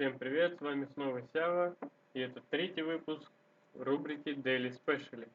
[0.00, 1.76] Всем привет, с вами снова Сява,
[2.14, 3.30] и это третий выпуск
[3.74, 5.28] рубрики Daily Special.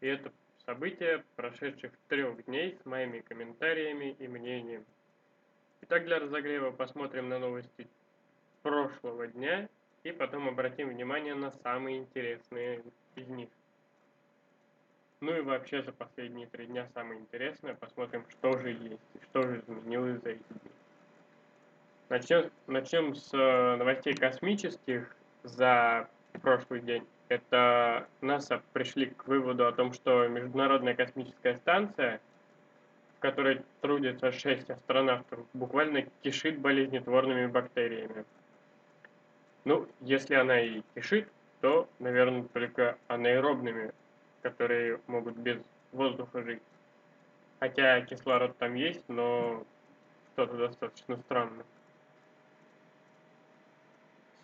[0.00, 0.32] И это
[0.64, 4.86] события прошедших трех дней с моими комментариями и мнением.
[5.82, 7.86] Итак, для разогрева посмотрим на новости
[8.62, 9.68] прошлого дня
[10.02, 12.82] и потом обратим внимание на самые интересные
[13.16, 13.50] из них.
[15.20, 19.60] Ну и вообще за последние три дня самое интересное, посмотрим, что же есть, что же
[19.60, 20.75] изменилось за эти дни.
[22.08, 26.08] Начнем, начнем с э, новостей космических за
[26.40, 27.04] прошлый день.
[27.28, 32.20] Это НАСА пришли к выводу о том, что Международная космическая станция,
[33.16, 38.24] в которой трудится 6 астронавтов, буквально кишит болезнетворными бактериями.
[39.64, 41.28] Ну, если она и кишит,
[41.60, 43.90] то, наверное, только анаэробными,
[44.42, 45.58] которые могут без
[45.90, 46.62] воздуха жить.
[47.58, 49.64] Хотя кислород там есть, но
[50.34, 51.64] что-то достаточно странное.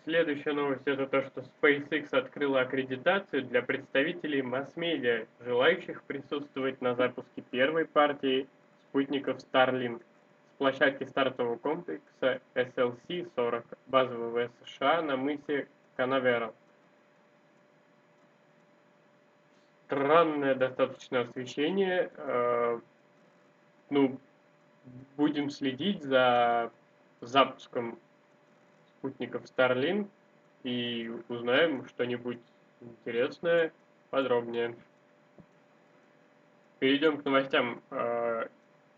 [0.05, 7.41] Следующая новость это то, что SpaceX открыла аккредитацию для представителей масс-медиа, желающих присутствовать на запуске
[7.41, 8.49] первой партии
[8.89, 16.53] спутников Starlink с площадки стартового комплекса SLC-40 базы ВВС США на мысе Канаверал.
[19.85, 22.11] Странное достаточно освещение.
[22.17, 22.79] Э,
[23.89, 24.19] ну,
[25.15, 26.71] будем следить за
[27.21, 27.99] запуском
[29.03, 30.07] спутников Starlink
[30.63, 32.39] и узнаем что-нибудь
[32.79, 33.73] интересное
[34.09, 34.75] подробнее.
[36.79, 38.47] Перейдем к новостям э,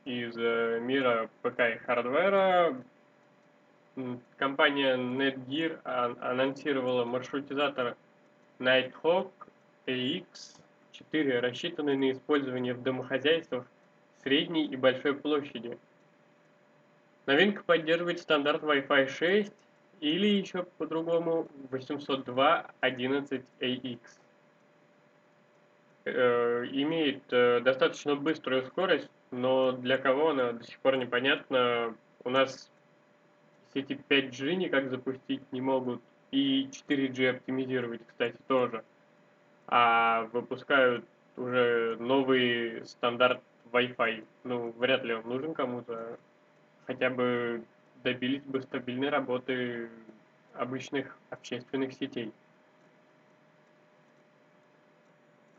[0.06, 2.80] из мира ПК и хардвера.
[4.38, 5.80] Компания Netgear
[6.20, 7.96] анонсировала маршрутизатор
[8.60, 9.32] Nighthawk
[9.88, 13.66] AX4, рассчитанный на использование в домохозяйствах
[14.22, 15.80] средней и большой площади.
[17.26, 19.54] Новинка поддерживает стандарт Wi-Fi 6
[20.00, 24.00] или еще по-другому 802.11ax.
[26.06, 31.96] Э, имеет э, достаточно быструю скорость, но для кого она до сих пор непонятно.
[32.24, 32.70] У нас
[33.74, 36.02] сети 5G никак запустить не могут,
[36.32, 38.84] и 4G оптимизировать, кстати, тоже.
[39.68, 41.06] А выпускают
[41.38, 43.42] уже новый стандарт
[43.72, 44.24] Wi-Fi.
[44.44, 46.18] Ну, вряд ли он нужен кому-то.
[46.86, 47.64] Хотя бы
[48.06, 49.90] добились бы стабильной работы
[50.54, 52.32] обычных общественных сетей.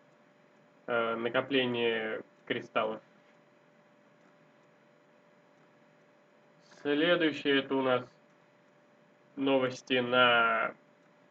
[0.88, 3.00] э, накопление кристаллов.
[6.82, 8.04] Следующее это у нас
[9.36, 10.74] новости на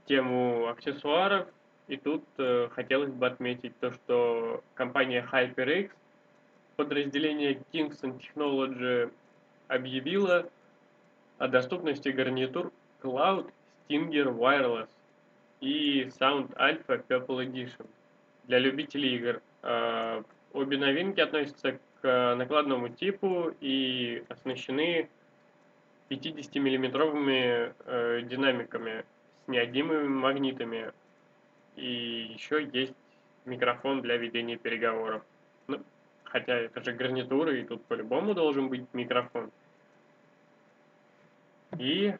[0.06, 1.48] тему аксессуаров
[1.88, 5.90] и тут э, хотелось бы отметить то, что компания HyperX,
[6.76, 9.12] подразделение Kingston Technology,
[9.68, 10.48] объявила
[11.38, 12.72] о доступности гарнитур
[13.02, 13.50] Cloud
[13.88, 14.88] Stinger Wireless
[15.60, 17.86] и Sound Alpha Purple Edition
[18.44, 19.42] для любителей игр.
[19.62, 20.22] Э,
[20.52, 25.08] обе новинки относятся к накладному типу и оснащены
[26.10, 29.04] 50-миллиметровыми э, динамиками
[29.44, 30.92] с неодимыми магнитами
[31.76, 32.94] и еще есть
[33.44, 35.22] микрофон для ведения переговоров.
[35.66, 35.82] Ну,
[36.24, 39.50] хотя это же гарнитура, и тут по-любому должен быть микрофон.
[41.78, 42.14] И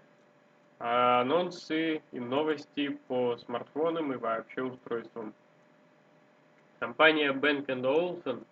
[0.79, 5.35] анонсы и новости по смартфонам и вообще устройствам.
[6.81, 8.45] Компания Bank Olufsen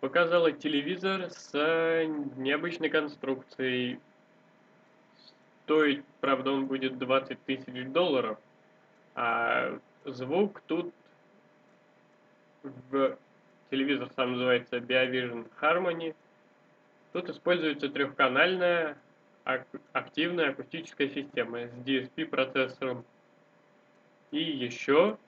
[0.00, 1.52] показала телевизор с
[2.36, 4.00] необычной конструкцией.
[5.64, 8.38] Стоить, правда, он будет 20 тысяч долларов–
[9.14, 10.92] а звук тут
[12.62, 13.16] в
[13.70, 16.14] телевизор сам называется BioVision Harmony.
[17.12, 18.96] Тут используется трехканальная
[19.92, 23.04] активная акустическая система с DSP процессором.
[24.30, 25.18] И еще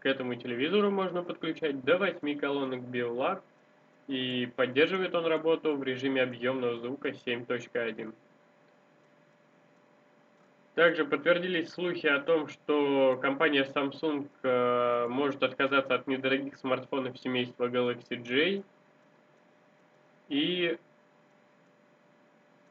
[0.00, 3.42] к этому телевизору можно подключать до 8 колонок BioLab
[4.08, 8.12] и поддерживает он работу в режиме объемного звука 7.1.
[10.80, 17.68] Также подтвердились слухи о том, что компания Samsung э, может отказаться от недорогих смартфонов семейства
[17.68, 18.62] Galaxy J
[20.30, 20.78] И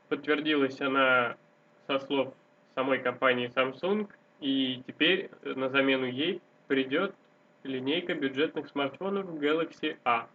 [0.07, 1.38] подтвердилась она
[1.85, 2.33] со слов
[2.73, 4.09] самой компании Samsung,
[4.39, 7.13] и теперь на замену ей придет
[7.61, 10.27] линейка бюджетных смартфонов Galaxy A.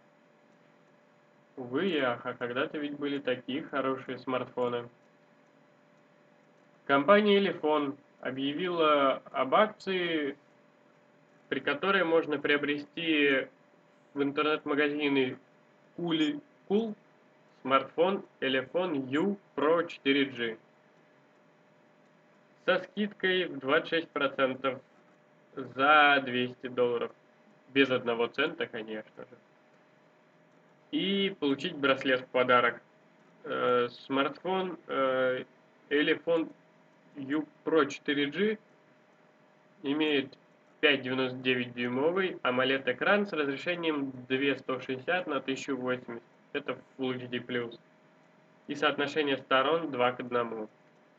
[1.57, 4.87] Увы и ах, а когда-то ведь были такие хорошие смартфоны.
[6.85, 10.37] Компания Elefon объявила об акции,
[11.49, 13.47] при которой можно приобрести
[14.13, 15.37] в интернет-магазине
[15.97, 16.93] Cool, cool
[17.61, 20.57] смартфон Elefon U Pro 4G
[22.65, 24.81] со скидкой в 26%
[25.55, 27.11] за 200 долларов.
[27.73, 29.37] Без одного цента, конечно же.
[30.91, 32.81] И получить браслет в подарок.
[33.43, 35.43] Э, смартфон э,
[35.89, 36.51] Elephone
[37.15, 38.57] U Pro 4G
[39.83, 40.37] имеет
[40.81, 46.21] 5,99 дюймовый AMOLED экран с разрешением 2160 на 1080.
[46.53, 47.79] Это Full HD+.
[48.67, 50.67] И соотношение сторон 2 к 1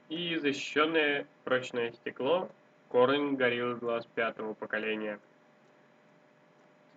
[0.08, 2.48] и защищенное прочное стекло
[2.90, 5.18] Corning Gorilla Glass пятого поколения.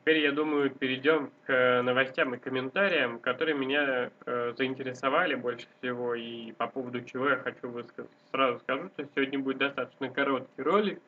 [0.09, 6.51] Теперь, я думаю, перейдем к новостям и комментариям, которые меня э, заинтересовали больше всего, и
[6.53, 8.09] по поводу чего я хочу высказать.
[8.31, 11.00] Сразу скажу, что сегодня будет достаточно короткий ролик,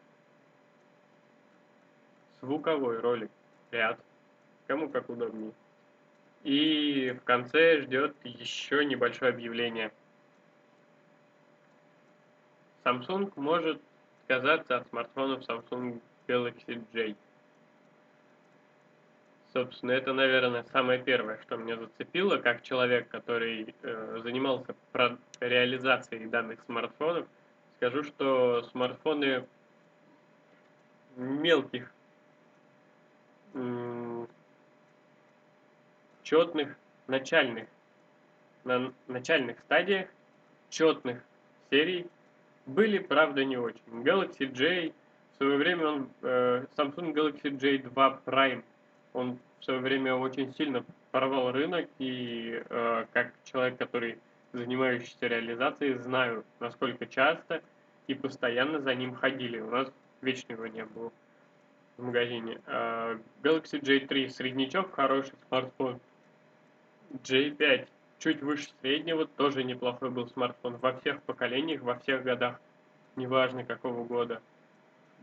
[2.44, 3.32] звуковой ролик,
[3.72, 4.00] ряд,
[4.68, 5.52] кому как удобнее.
[6.44, 9.92] И в конце ждет еще небольшое объявление–
[12.84, 13.82] Samsung может
[14.28, 17.16] отказаться от смартфонов Samsung Galaxy J.
[19.54, 24.76] Собственно, это, наверное, самое первое, что меня зацепило, как человек, который э, занимался
[25.42, 27.28] реализацией данных смартфонов.
[27.76, 29.46] Скажу, что смартфоны
[31.18, 31.92] мелких,
[36.24, 36.78] четных,
[37.08, 37.68] начальных,
[38.64, 40.08] на начальных стадиях,
[40.70, 41.22] четных
[41.70, 42.08] серий
[42.66, 43.82] были, правда, не очень.
[43.88, 44.94] Galaxy J,
[45.34, 48.64] в свое время он, э, Samsung Galaxy J2 Prime,
[49.14, 54.18] он в свое время очень сильно порвал рынок, и э, как человек, который
[54.54, 57.62] занимающийся реализацией, знаю, насколько часто
[58.08, 59.60] и постоянно за ним ходили.
[59.60, 59.92] У нас
[60.22, 61.12] вечно его не было
[61.98, 62.60] в магазине.
[62.66, 66.00] Э, Galaxy J3 среднячок, хороший смартфон.
[67.24, 67.88] J5
[68.20, 72.60] чуть выше среднего, тоже неплохой был смартфон во всех поколениях, во всех годах,
[73.16, 74.42] неважно какого года.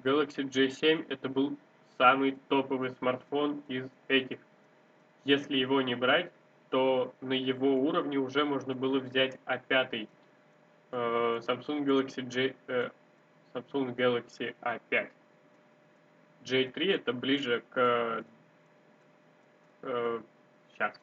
[0.03, 1.57] Galaxy J7 это был
[1.99, 4.39] самый топовый смартфон из этих.
[5.25, 6.31] Если его не брать,
[6.71, 10.09] то на его уровне уже можно было взять A5.
[10.91, 12.91] Э, Samsung Galaxy J, э,
[13.53, 15.09] Samsung Galaxy A5.
[16.45, 18.25] J3 это ближе к
[19.83, 20.21] э,
[20.73, 20.99] сейчас.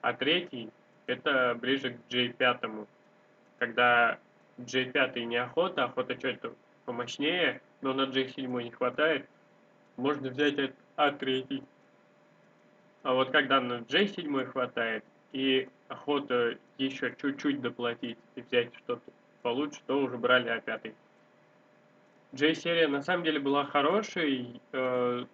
[0.00, 0.70] А третий
[1.06, 2.86] это ближе к J5,
[3.58, 4.18] когда
[4.58, 6.54] J5 не охота, охота что-то
[6.84, 9.26] помощнее, но на J7 не хватает,
[9.96, 11.64] можно взять А3.
[13.02, 19.02] А вот когда на J7 хватает, и охота еще чуть-чуть доплатить и взять что-то
[19.42, 20.94] получше, то уже брали А5.
[22.32, 25.24] J-серия на самом деле была хорошей, э,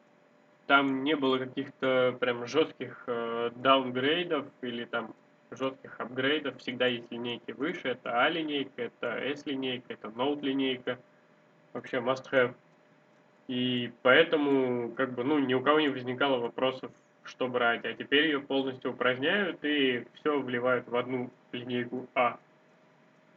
[0.66, 5.14] там не было каких-то прям жестких э, даунгрейдов или там
[5.50, 7.88] жестких апгрейдов всегда есть линейки выше.
[7.88, 10.98] Это А-линейка, это S-линейка, это Note-линейка.
[11.72, 12.54] Вообще must have.
[13.50, 16.92] И поэтому, как бы, ну, ни у кого не возникало вопросов,
[17.24, 17.84] что брать.
[17.84, 22.38] А теперь ее полностью упраздняют и все вливают в одну линейку А.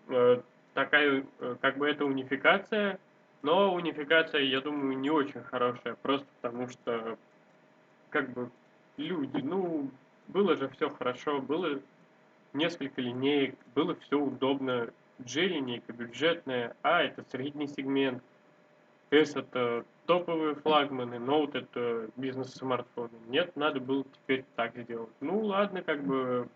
[0.10, 0.40] Э,
[0.76, 3.00] такая, э, как бы, это унификация,
[3.42, 7.18] но унификация, я думаю, не очень хорошая, просто потому что,
[8.12, 8.52] как бы,
[8.98, 9.90] люди, ну,
[10.28, 11.80] было же все хорошо, было
[12.54, 14.90] несколько линеек, было все удобно.
[15.18, 18.22] G-линейка бюджетная, А это средний сегмент,
[19.14, 23.12] S это топовые флагманы, Note это бизнес-смартфоны.
[23.28, 25.14] Нет, надо было теперь так сделать.
[25.22, 26.50] Ну ладно, как бы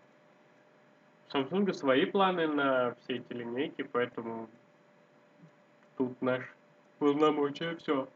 [1.32, 4.48] Samsung свои планы на все эти линейки, поэтому
[5.96, 6.42] тут наш
[6.98, 8.08] полномочия все.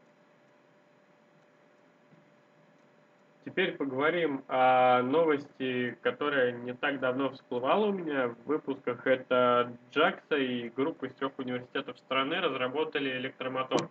[3.45, 9.05] Теперь поговорим о новости, которая не так давно всплывала у меня в выпусках.
[9.05, 13.89] Это Джакса и группа из трех университетов страны разработали электромотор.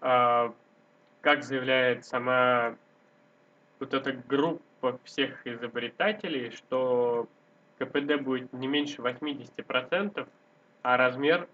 [0.00, 0.54] А,
[1.20, 2.76] как заявляет сама
[3.78, 7.28] вот эта группа всех изобретателей, что
[7.78, 10.28] КПД будет не меньше 80%,
[10.82, 11.48] а размер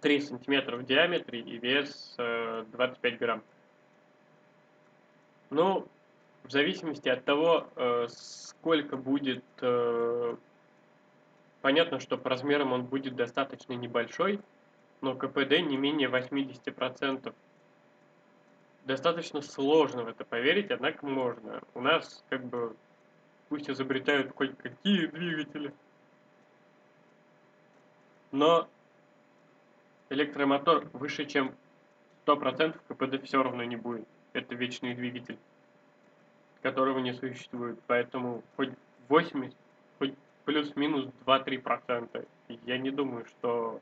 [0.00, 3.42] 3 см в диаметре и вес 25 э, грамм.
[5.50, 5.86] Ну,
[6.44, 9.44] в зависимости от того, э, сколько будет...
[9.60, 10.36] Э,
[11.60, 14.40] понятно, что по размерам он будет достаточно небольшой,
[15.00, 17.34] но КПД не менее 80%.
[18.84, 21.60] Достаточно сложно в это поверить, однако можно.
[21.74, 22.74] У нас как бы
[23.48, 25.72] пусть изобретают хоть какие двигатели,
[28.32, 28.68] но
[30.08, 31.54] электромотор выше, чем
[32.26, 34.06] 100% КПД все равно не будет.
[34.32, 35.38] Это вечный двигатель,
[36.62, 37.78] которого не существует.
[37.86, 38.70] Поэтому хоть
[39.08, 39.56] 80,
[39.98, 40.14] хоть
[40.44, 42.26] плюс-минус 2-3%.
[42.64, 43.80] Я не думаю, что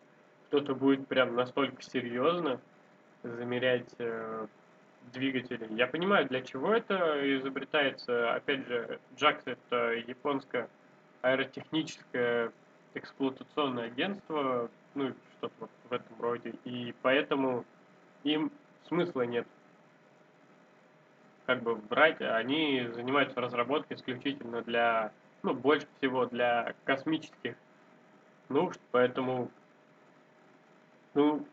[0.48, 2.60] кто-то будет прям настолько серьезно
[3.22, 4.46] замерять э,
[5.12, 5.66] двигатели.
[5.70, 8.34] Я понимаю, для чего это изобретается.
[8.34, 10.68] Опять же, JAX это японское
[11.22, 12.52] аэротехническое
[12.94, 16.54] эксплуатационное агентство, ну, что-то вот в этом роде.
[16.64, 17.64] И поэтому
[18.24, 18.50] им
[18.88, 19.46] смысла нет
[21.48, 25.12] как бы брать, они занимаются разработкой исключительно для,
[25.42, 27.56] ну, больше всего для космических
[28.50, 29.50] нужд, поэтому,
[31.18, 31.44] ну,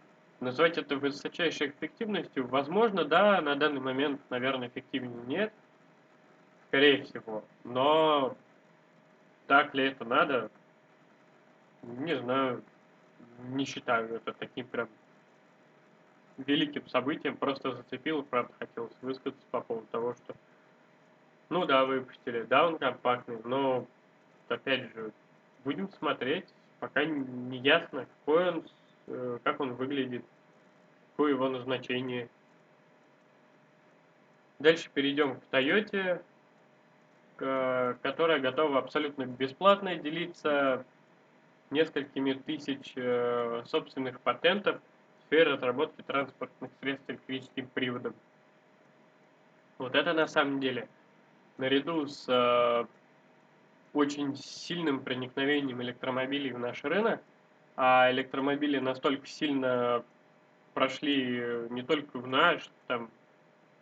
[0.41, 5.53] назвать это высочайшей эффективностью, возможно, да, на данный момент, наверное, эффективнее нет,
[6.67, 8.38] скорее всего, но
[9.48, 10.51] так ли это надо,
[11.81, 12.63] не знаю,
[13.39, 14.88] не считаю это таким прям
[16.38, 20.36] великим событием, просто зацепил, правда, хотелось высказаться по поводу того, что,
[21.50, 23.88] ну да, выпустили, да, он компактный, но,
[24.48, 25.12] опять же,
[25.63, 26.45] будем смотреть,
[26.79, 28.63] пока не ясно, какой он,
[29.43, 30.24] как он выглядит,
[31.12, 32.29] какое его назначение.
[34.59, 36.21] Дальше перейдем к Toyota,
[38.01, 40.85] которая готова абсолютно бесплатно делиться
[41.71, 44.79] несколькими тысяч э, собственных патентов–
[45.27, 48.15] сферы разработки транспортных средств электрическим приводом.
[49.77, 50.88] Вот это на самом деле,
[51.57, 52.85] наряду с э,
[53.93, 57.21] очень сильным проникновением электромобилей в наш рынок,
[57.75, 60.03] а электромобили настолько сильно
[60.74, 63.10] прошли не только в наш, там,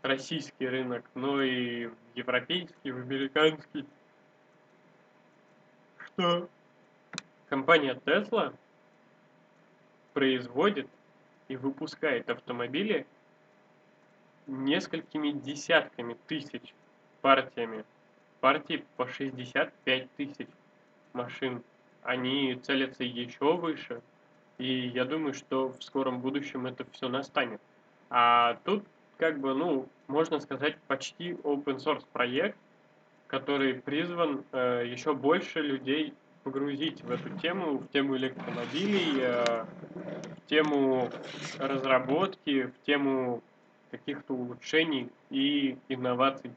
[0.02, 3.86] российский рынок, но и в европейский, в американский,
[5.98, 6.50] что
[7.48, 8.56] компания Tesla
[10.14, 10.88] производит
[11.48, 13.06] и выпускает автомобили
[14.48, 16.74] несколькими десятками тысяч
[17.22, 17.86] партиями.
[18.42, 20.48] Партии по 65 тысяч
[21.14, 21.64] машин.
[22.04, 24.02] Они целятся еще выше.
[24.58, 27.60] И я думаю, что в скором будущем это все настанет.
[28.10, 28.84] А тут,
[29.18, 32.58] как бы, ну, можно сказать, почти open source проект,
[33.28, 39.66] который призван э, еще больше людей погрузить в эту тему, в тему электромобилей, э,
[40.38, 41.10] в тему
[41.58, 43.42] разработки, в тему
[43.90, 46.52] каких-то улучшений и инноваций.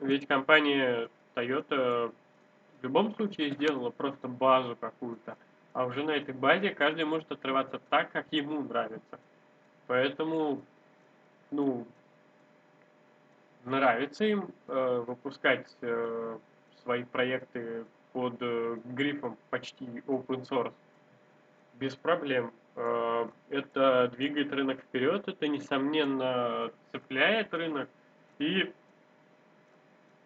[0.00, 2.12] Ведь компания Toyota
[2.80, 5.36] в любом случае сделала просто базу какую-то,
[5.72, 9.18] а уже на этой базе каждый может отрываться так, как ему нравится.
[9.86, 10.62] Поэтому,
[11.50, 11.86] ну,
[13.64, 16.38] нравится им э, выпускать э,
[16.82, 20.74] свои проекты под э, грифом почти open source
[21.74, 22.52] без проблем.
[22.76, 27.88] Э, это двигает рынок вперед, это, несомненно, цепляет рынок
[28.38, 28.72] и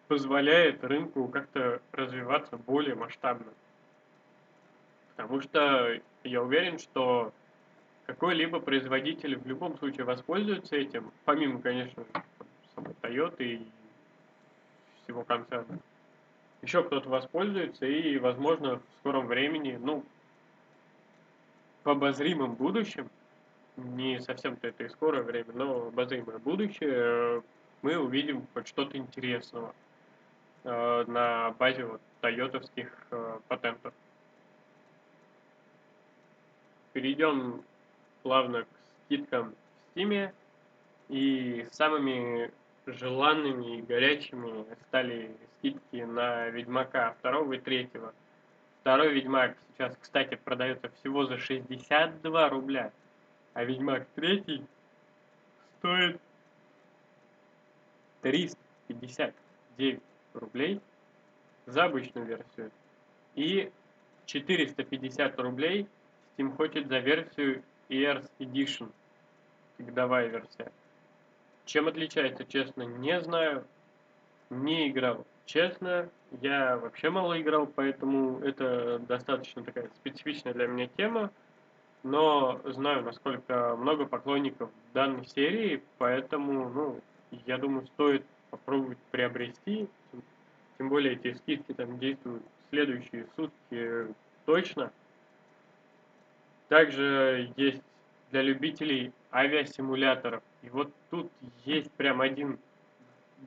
[0.07, 3.51] позволяет рынку как-то развиваться более масштабно.
[5.15, 7.33] Потому что я уверен, что
[8.05, 12.03] какой-либо производитель в любом случае воспользуется этим, помимо, конечно,
[12.75, 13.65] самой Toyota и
[15.03, 15.79] всего концерна
[16.63, 20.03] еще кто-то воспользуется и, возможно, в скором времени, ну,
[21.83, 23.09] в обозримом будущем,
[23.75, 27.43] не совсем-то это и скорое время, но обозримое будущее,
[27.81, 29.92] мы увидим хоть что-то интересного э,
[30.63, 33.93] на базе вот тойотовских э, патентов.
[36.93, 37.63] Перейдем
[38.21, 38.67] плавно к
[39.05, 39.53] скидкам
[39.93, 40.31] в Steam.
[41.09, 42.51] И самыми
[42.85, 48.13] желанными и горячими стали скидки на Ведьмака второго и третьего.
[48.81, 52.91] Второй Ведьмак сейчас, кстати, продается всего за 62 рубля,
[53.53, 54.65] а Ведьмак третий
[55.79, 56.19] стоит
[58.21, 60.01] 359
[60.35, 60.81] рублей
[61.65, 62.71] за обычную версию.
[63.35, 63.71] И
[64.25, 65.87] 450 рублей
[66.37, 68.91] Steam хочет за версию Ears Edition,
[69.77, 70.71] годовая версия.
[71.65, 73.65] Чем отличается, честно, не знаю.
[74.49, 75.25] Не играл.
[75.45, 76.09] Честно,
[76.41, 81.31] я вообще мало играл, поэтому это достаточно такая специфичная для меня тема.
[82.03, 87.01] Но знаю, насколько много поклонников данной серии, поэтому, ну,
[87.45, 89.87] я думаю, стоит попробовать приобрести.
[90.77, 94.07] Тем более эти скидки там действуют следующие сутки
[94.45, 94.91] точно.
[96.69, 97.81] Также есть
[98.31, 100.41] для любителей авиасимуляторов.
[100.63, 101.31] И вот тут
[101.65, 102.57] есть прям один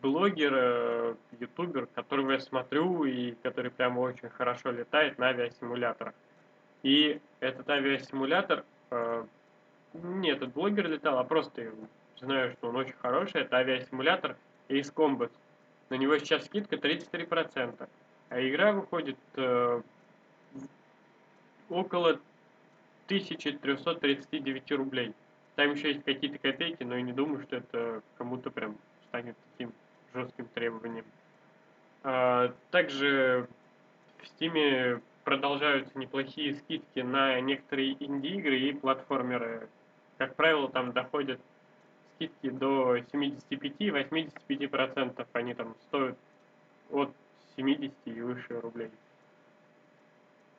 [0.00, 6.14] блогер, э, ютубер, которого я смотрю и который прям очень хорошо летает на авиасимуляторах.
[6.82, 9.24] И этот авиасимулятор, э,
[9.94, 11.72] не этот блогер летал, а просто
[12.20, 14.36] знаю, что он очень хороший, это авиасимулятор
[14.68, 15.32] Ace Combat.
[15.88, 17.88] На него сейчас скидка 33%,
[18.28, 19.82] а игра выходит э,
[21.68, 22.20] около
[23.06, 25.14] 1339 рублей.
[25.54, 28.76] Там еще есть какие-то копейки, но я не думаю, что это кому-то прям
[29.08, 29.72] станет таким
[30.12, 31.04] жестким требованием.
[32.02, 33.48] А, также
[34.18, 39.68] в Steam продолжаются неплохие скидки на некоторые инди-игры и платформеры.
[40.18, 41.40] Как правило, там доходят
[42.16, 45.26] скидки до 75-85%.
[45.32, 46.18] Они там стоят
[46.90, 47.10] от
[47.56, 48.90] 70 и выше рублей.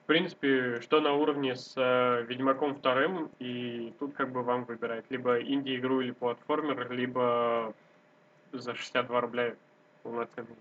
[0.04, 5.04] В принципе, что на уровне с э, Ведьмаком вторым, и тут как бы вам выбирать.
[5.10, 7.74] Либо инди-игру или платформер, либо
[8.54, 9.54] за 62 рубля
[10.04, 10.56] полноценный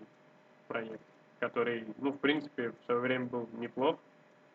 [0.67, 0.99] проект,
[1.39, 3.97] который, ну, в принципе, в свое время был неплох.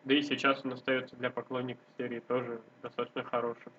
[0.03, 3.71] Да и сейчас он остается для поклонников серии тоже достаточно хорошим.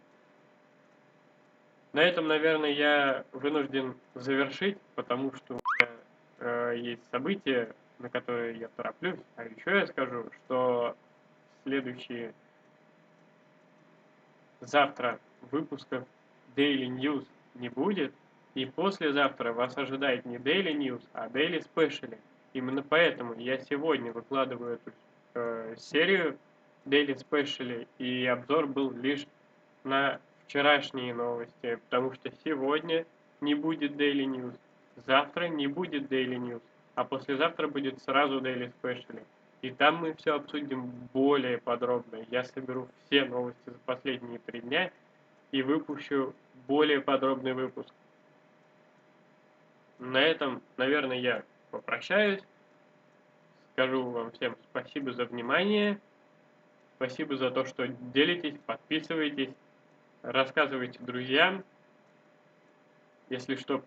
[1.94, 5.60] На этом, наверное, я вынужден завершить, потому что
[6.40, 9.20] э, есть события, на которые я тороплюсь.
[9.36, 10.96] А еще я скажу, что
[11.62, 12.34] следующие
[14.60, 15.20] завтра
[15.52, 16.02] выпусков
[16.56, 18.12] Daily News не будет,
[18.54, 22.18] и послезавтра вас ожидает не Daily News, а Daily Special.
[22.54, 24.92] Именно поэтому я сегодня выкладываю эту
[25.34, 26.36] э, серию
[26.86, 29.28] Daily Special, и обзор был лишь
[29.84, 33.06] на вчерашние новости, потому что сегодня
[33.40, 34.56] не будет Daily News,
[35.06, 36.62] завтра не будет Daily News,
[36.94, 39.22] а послезавтра будет сразу Daily Special.
[39.62, 42.19] И там мы все обсудим более подробно.
[42.30, 44.90] Я соберу все новости за последние три дня
[45.52, 46.34] и выпущу
[46.66, 47.88] более подробный выпуск.
[49.99, 52.42] На этом, наверное, я попрощаюсь.
[53.73, 55.99] Скажу вам всем спасибо за внимание.
[56.97, 59.50] Спасибо за то, что делитесь, подписывайтесь,
[60.25, 61.65] рассказывайте друзьям.
[63.28, 63.84] Если что,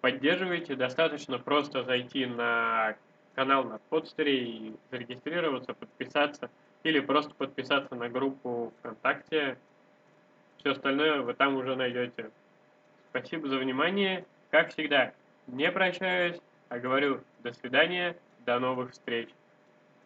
[0.00, 0.74] поддерживайте.
[0.74, 2.96] Достаточно просто зайти на
[3.34, 6.50] канал на подстере и зарегистрироваться, подписаться.
[6.82, 9.58] Или просто подписаться на группу ВКонтакте.
[10.58, 12.30] Все остальное вы там уже найдете.
[13.10, 14.24] Спасибо за внимание.
[14.50, 15.12] Как всегда,
[15.46, 19.28] не прощаюсь, а говорю до свидания, до новых встреч.